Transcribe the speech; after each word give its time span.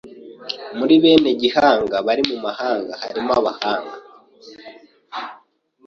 Muri 0.77 0.93
bene 1.03 1.29
Gihanga 1.41 1.95
bari 2.05 2.23
mu 2.29 2.37
mahanga 2.45 2.91
Harimo 3.01 3.31
abahanga 3.39 3.97